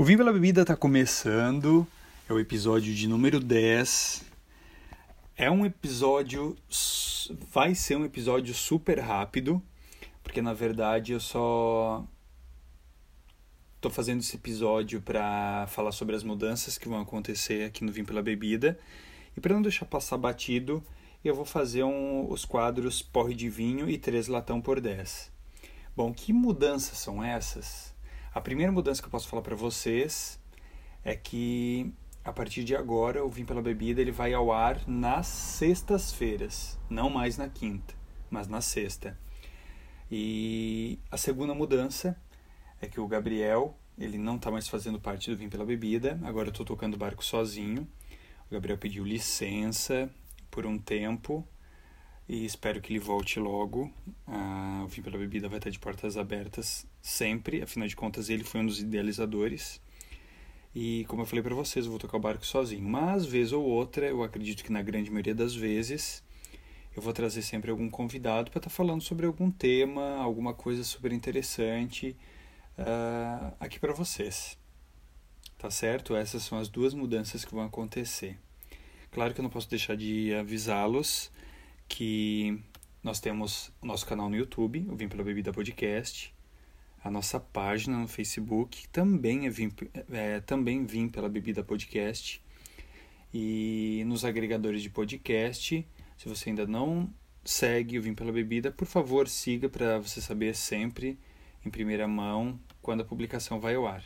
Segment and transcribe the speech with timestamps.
[0.00, 1.84] O Vinho pela Bebida está começando,
[2.28, 4.22] é o episódio de número 10.
[5.36, 6.56] É um episódio,
[7.52, 9.60] vai ser um episódio super rápido,
[10.22, 12.06] porque na verdade eu só
[13.74, 18.06] estou fazendo esse episódio para falar sobre as mudanças que vão acontecer aqui no Vinho
[18.06, 18.78] pela Bebida.
[19.36, 20.80] E para não deixar passar batido,
[21.24, 25.28] eu vou fazer um, os quadros porre de vinho e três latão por 10.
[25.96, 27.97] Bom, que mudanças são essas?
[28.38, 30.38] A primeira mudança que eu posso falar para vocês
[31.04, 31.92] é que
[32.24, 37.10] a partir de agora o Vim pela Bebida ele vai ao ar nas sextas-feiras, não
[37.10, 37.94] mais na quinta,
[38.30, 39.18] mas na sexta.
[40.08, 42.16] E a segunda mudança
[42.80, 46.46] é que o Gabriel ele não está mais fazendo parte do Vim pela Bebida, agora
[46.46, 47.88] eu estou tocando o barco sozinho.
[48.48, 50.08] O Gabriel pediu licença
[50.48, 51.44] por um tempo
[52.28, 53.90] e espero que ele volte logo.
[54.26, 58.44] Ah, o Vim pela Bebida vai estar de portas abertas sempre, afinal de contas ele
[58.44, 59.80] foi um dos idealizadores.
[60.74, 63.64] E como eu falei para vocês, eu vou tocar o barco sozinho, mas vez ou
[63.64, 66.22] outra, eu acredito que na grande maioria das vezes,
[66.94, 70.84] eu vou trazer sempre algum convidado para estar tá falando sobre algum tema, alguma coisa
[70.84, 72.14] super interessante
[72.78, 74.58] uh, aqui para vocês.
[75.56, 76.14] Tá certo?
[76.14, 78.38] Essas são as duas mudanças que vão acontecer.
[79.10, 81.32] Claro que eu não posso deixar de avisá-los
[81.88, 82.62] que
[83.02, 86.34] nós temos o nosso canal no YouTube, o Vim pela Bebida Podcast,
[87.02, 89.72] a nossa página no Facebook, também é Vim,
[90.10, 92.42] é, também Vim pela Bebida Podcast,
[93.32, 95.86] e nos agregadores de podcast.
[96.16, 97.12] Se você ainda não
[97.44, 101.18] segue o Vim pela Bebida, por favor siga para você saber sempre,
[101.64, 104.04] em primeira mão, quando a publicação vai ao ar.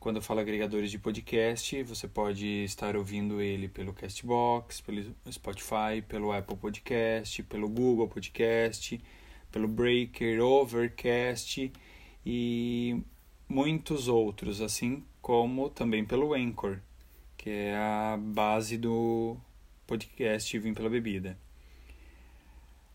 [0.00, 6.00] Quando eu falo agregadores de podcast, você pode estar ouvindo ele pelo Castbox, pelo Spotify,
[6.06, 9.00] pelo Apple Podcast, pelo Google Podcast,
[9.50, 11.72] pelo Breaker, Overcast
[12.24, 13.02] e
[13.48, 16.78] muitos outros, assim como também pelo Anchor,
[17.36, 19.36] que é a base do
[19.84, 21.36] podcast Vim pela Bebida.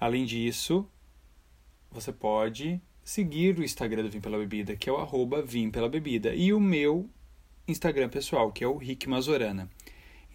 [0.00, 0.84] Além disso,
[1.92, 5.88] você pode seguir o Instagram do Vim Pela Bebida, que é o arroba Vim Pela
[5.88, 7.08] Bebida, e o meu
[7.66, 9.70] Instagram pessoal, que é o Rick Mazorana.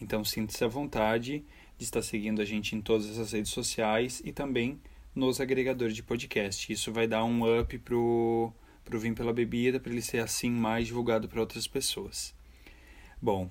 [0.00, 1.44] Então sinta-se à vontade
[1.76, 4.80] de estar seguindo a gente em todas essas redes sociais e também
[5.14, 6.72] nos agregadores de podcast.
[6.72, 8.50] Isso vai dar um up pro,
[8.86, 12.34] pro Vim Pela Bebida, para ele ser assim mais divulgado para outras pessoas.
[13.20, 13.50] Bom,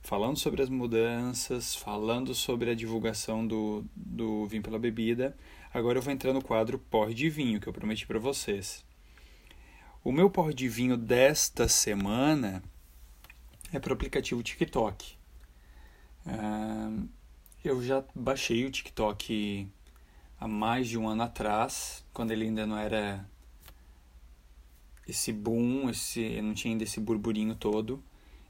[0.00, 5.36] falando sobre as mudanças, falando sobre a divulgação do, do Vim Pela Bebida,
[5.74, 8.84] Agora eu vou entrar no quadro porre de vinho que eu prometi para vocês.
[10.04, 12.62] O meu porre de vinho desta semana
[13.72, 15.14] é para o aplicativo TikTok.
[16.26, 17.08] Uh,
[17.64, 19.66] eu já baixei o TikTok
[20.38, 23.26] há mais de um ano atrás, quando ele ainda não era
[25.08, 28.02] esse boom, esse, não tinha ainda esse burburinho todo.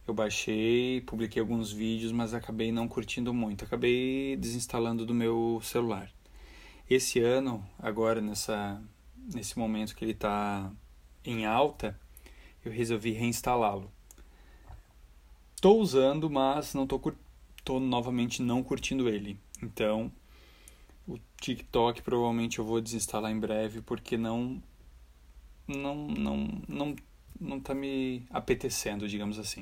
[0.09, 3.65] Eu baixei, publiquei alguns vídeos, mas acabei não curtindo muito.
[3.65, 6.11] Acabei desinstalando do meu celular.
[6.95, 8.83] Esse ano, agora nessa,
[9.17, 10.71] nesse momento que ele está
[11.25, 11.99] em alta,
[12.63, 13.91] eu resolvi reinstalá-lo.
[15.55, 17.01] Estou usando, mas não estou
[17.65, 19.41] tô novamente não curtindo ele.
[19.63, 20.13] Então,
[21.09, 24.63] o TikTok provavelmente eu vou desinstalar em breve porque não
[25.67, 26.97] não não não
[27.41, 29.61] não tá me apetecendo, digamos assim.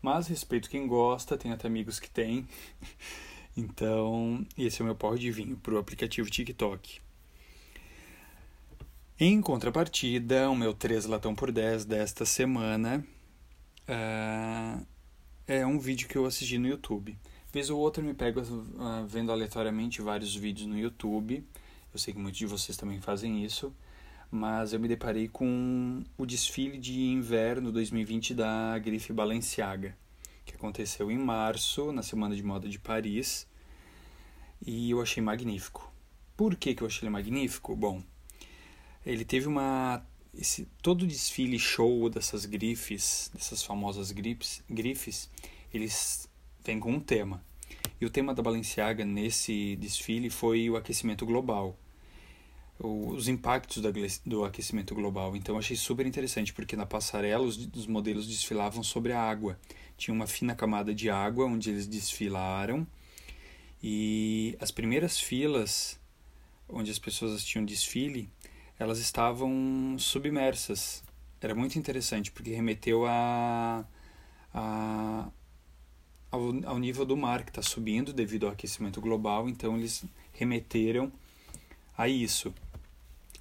[0.00, 2.46] Mas respeito quem gosta, tem até amigos que têm.
[3.58, 7.00] Então, esse é o meu porre de vinho para o aplicativo TikTok.
[9.18, 13.04] Em contrapartida, o meu 3 latão por 10 desta semana
[13.88, 14.86] uh,
[15.44, 17.18] é um vídeo que eu assisti no YouTube.
[17.52, 21.44] Vez ou outra eu me pego uh, vendo aleatoriamente vários vídeos no YouTube.
[21.92, 23.74] Eu sei que muitos de vocês também fazem isso.
[24.30, 29.96] Mas eu me deparei com o desfile de inverno 2020 da grife Balenciaga
[30.48, 33.46] que aconteceu em março, na Semana de Moda de Paris,
[34.64, 35.92] e eu achei magnífico.
[36.36, 37.76] Por que, que eu achei ele magnífico?
[37.76, 38.02] Bom,
[39.04, 40.04] ele teve uma.
[40.34, 45.30] Esse, todo o desfile show dessas grifes, dessas famosas grifes, grifes,
[45.72, 46.28] eles
[46.64, 47.44] vêm com um tema.
[48.00, 51.76] E o tema da Balenciaga nesse desfile foi o aquecimento global
[52.80, 53.82] os impactos
[54.24, 55.34] do aquecimento global.
[55.36, 59.58] Então achei super interessante, porque na passarela os modelos desfilavam sobre a água.
[59.98, 62.86] Tinha uma fina camada de água onde eles desfilaram
[63.82, 66.00] e as primeiras filas
[66.68, 68.28] onde as pessoas assistiam desfile,
[68.78, 71.02] elas estavam submersas.
[71.40, 73.84] Era muito interessante porque remeteu a,
[74.52, 75.28] a
[76.30, 79.48] ao, ao nível do mar que está subindo devido ao aquecimento global.
[79.48, 81.10] Então eles remeteram
[81.96, 82.54] a isso.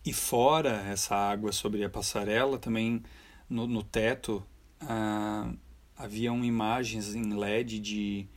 [0.06, 3.04] E fora essa água sobre a passarela, também
[3.50, 4.44] no, no teto
[4.80, 5.52] ah,
[5.98, 8.28] haviam imagens em LED de,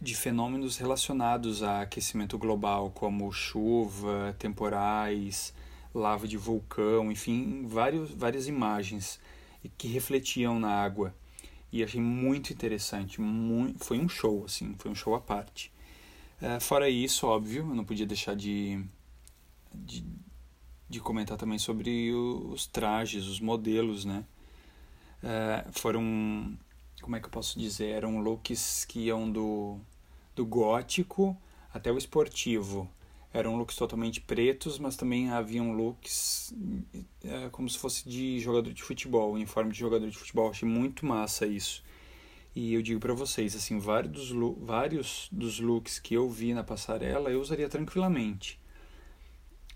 [0.00, 5.52] de fenômenos relacionados a aquecimento global, como chuva, temporais,
[5.94, 9.18] lava de vulcão, enfim, vários, várias imagens
[9.76, 11.14] que refletiam na água.
[11.72, 15.72] E achei muito interessante, muito, foi um show, assim, foi um show à parte.
[16.40, 18.82] Uh, fora isso, óbvio, eu não podia deixar de,
[19.72, 20.04] de,
[20.88, 24.24] de comentar também sobre os trajes, os modelos, né?
[25.22, 26.58] Uh, foram,
[27.02, 29.78] como é que eu posso dizer, eram looks que iam do,
[30.34, 31.36] do gótico
[31.72, 32.90] até o esportivo
[33.32, 36.52] eram looks totalmente pretos, mas também haviam looks
[37.24, 40.50] é, como se fosse de jogador de futebol, uniforme de jogador de futebol.
[40.50, 41.82] Achei muito massa isso.
[42.54, 46.64] E eu digo para vocês, assim, vários dos, vários dos looks que eu vi na
[46.64, 48.59] passarela eu usaria tranquilamente.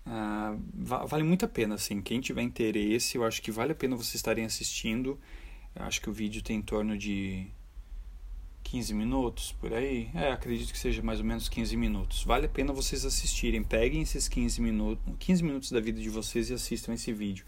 [0.05, 2.01] Ah, vale muito a pena, assim.
[2.01, 5.19] Quem tiver interesse, eu acho que vale a pena vocês estarem assistindo.
[5.75, 7.47] Eu acho que o vídeo tem em torno de
[8.63, 10.09] 15 minutos por aí.
[10.13, 12.23] É, acredito que seja mais ou menos 15 minutos.
[12.23, 13.63] Vale a pena vocês assistirem.
[13.63, 17.45] Peguem esses 15 minutos, 15 minutos da vida de vocês e assistam esse vídeo.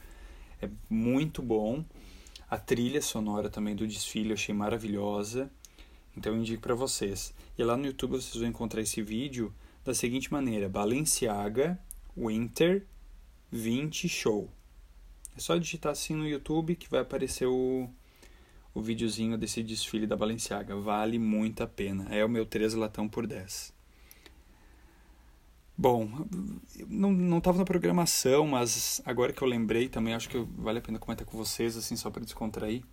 [0.62, 1.86] É muito bom.
[2.50, 5.52] A trilha sonora também do desfile eu achei maravilhosa.
[6.16, 7.34] Então eu indico para vocês.
[7.58, 9.54] E lá no YouTube vocês vão encontrar esse vídeo
[9.86, 11.80] da seguinte maneira: Balenciaga
[12.18, 12.86] Winter
[13.52, 14.50] 20 Show.
[15.36, 17.90] É só digitar assim no YouTube que vai aparecer o
[18.78, 20.76] o videozinho desse desfile da Balenciaga.
[20.76, 22.08] Vale muito a pena.
[22.12, 23.74] É o meu 3 latão por 10.
[25.76, 26.10] Bom,
[26.88, 30.98] não estava na programação, mas agora que eu lembrei também, acho que vale a pena
[30.98, 32.84] comentar com vocês, assim, só para descontrair.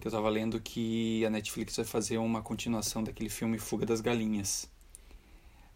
[0.00, 4.00] Que eu estava lendo que a Netflix vai fazer uma continuação daquele filme Fuga das
[4.00, 4.68] Galinhas.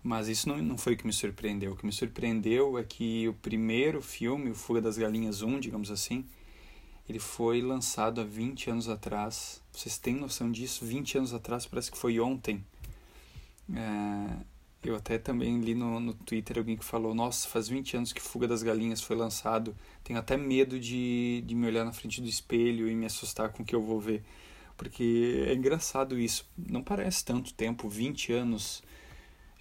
[0.05, 1.73] Mas isso não, não foi o que me surpreendeu.
[1.73, 5.91] O que me surpreendeu é que o primeiro filme, o Fuga das Galinhas 1, digamos
[5.91, 6.27] assim,
[7.09, 9.63] ele foi lançado há 20 anos atrás.
[9.73, 10.85] Vocês têm noção disso?
[10.85, 12.63] 20 anos atrás, parece que foi ontem.
[13.75, 14.37] É,
[14.85, 18.21] eu até também li no, no Twitter alguém que falou: Nossa, faz 20 anos que
[18.21, 19.75] Fuga das Galinhas foi lançado.
[20.03, 23.63] Tenho até medo de, de me olhar na frente do espelho e me assustar com
[23.63, 24.23] o que eu vou ver.
[24.77, 26.47] Porque é engraçado isso.
[26.59, 28.83] Não parece tanto tempo 20 anos.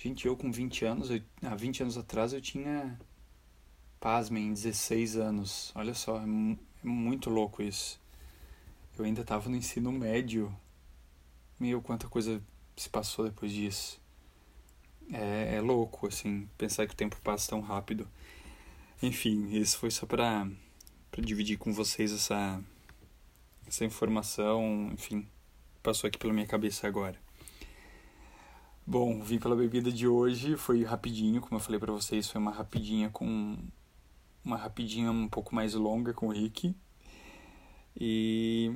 [0.04, 3.00] Gente, eu com 20 anos, eu, há 20 anos atrás eu tinha,
[4.02, 5.72] pasmem, 16 anos.
[5.74, 7.98] Olha só, é é muito louco isso.
[8.98, 10.54] Eu ainda estava no ensino médio.
[11.58, 12.44] Meu, quanta coisa
[12.76, 13.98] se passou depois disso.
[15.10, 18.06] É, é louco, assim, pensar que o tempo passa tão rápido.
[19.02, 20.46] Enfim, isso foi só para
[21.18, 22.62] dividir com vocês essa,
[23.66, 25.26] essa informação, enfim,
[25.82, 27.18] passou aqui pela minha cabeça agora.
[28.86, 32.52] Bom, vim pela bebida de hoje, foi rapidinho, como eu falei para vocês, foi uma
[32.52, 33.58] rapidinha com
[34.44, 36.76] uma rapidinha um pouco mais longa com o Rick.
[37.98, 38.76] E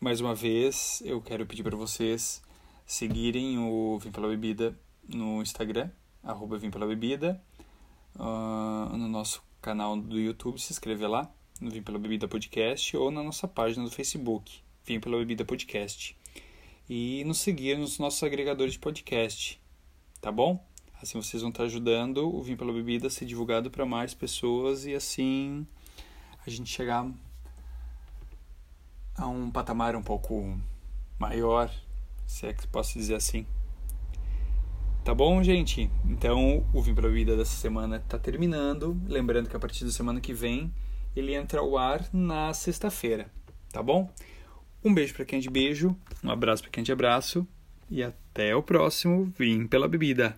[0.00, 2.42] mais uma vez eu quero pedir para vocês
[2.86, 4.74] seguirem o Vim Pela Bebida
[5.06, 5.90] no Instagram,
[6.22, 7.38] arroba Vim Pela Bebida,
[8.16, 13.10] uh, no nosso canal do YouTube, se inscrever lá, no Vim Pela Bebida Podcast, ou
[13.10, 16.16] na nossa página do Facebook, Vim Pela Bebida Podcast.
[16.94, 19.58] E nos seguir nos nossos agregadores de podcast,
[20.20, 20.62] tá bom?
[21.00, 24.84] Assim vocês vão estar ajudando o Vinho pela Bebida a ser divulgado para mais pessoas
[24.84, 25.66] e assim
[26.46, 27.10] a gente chegar
[29.16, 30.60] a um patamar um pouco
[31.18, 31.74] maior,
[32.26, 33.46] se é que posso dizer assim.
[35.02, 35.90] Tá bom, gente?
[36.04, 39.00] Então, o Vinho pela Bebida dessa semana está terminando.
[39.06, 40.70] Lembrando que a partir da semana que vem
[41.16, 43.32] ele entra ao ar na sexta-feira,
[43.72, 44.12] tá bom?
[44.84, 47.46] Um beijo para quem é de beijo, um abraço para quem é de abraço
[47.90, 50.36] e até o próximo Vim pela Bebida.